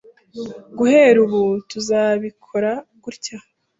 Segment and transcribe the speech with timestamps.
[0.77, 2.71] Guhera ubu, tuzabikora
[3.03, 3.37] gutya.